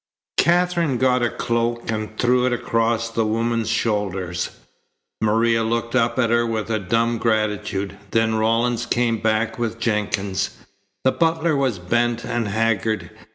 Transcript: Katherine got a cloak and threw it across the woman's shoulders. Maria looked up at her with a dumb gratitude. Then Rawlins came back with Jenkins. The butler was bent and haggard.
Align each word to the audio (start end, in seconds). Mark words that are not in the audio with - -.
Katherine 0.37 0.97
got 0.97 1.21
a 1.21 1.29
cloak 1.29 1.91
and 1.91 2.17
threw 2.17 2.47
it 2.47 2.53
across 2.53 3.07
the 3.11 3.23
woman's 3.23 3.69
shoulders. 3.69 4.49
Maria 5.21 5.63
looked 5.63 5.95
up 5.95 6.17
at 6.17 6.31
her 6.31 6.43
with 6.43 6.71
a 6.71 6.79
dumb 6.79 7.19
gratitude. 7.19 7.99
Then 8.09 8.33
Rawlins 8.33 8.87
came 8.87 9.19
back 9.19 9.59
with 9.59 9.79
Jenkins. 9.79 10.57
The 11.03 11.11
butler 11.11 11.55
was 11.55 11.77
bent 11.77 12.25
and 12.25 12.47
haggard. 12.47 13.11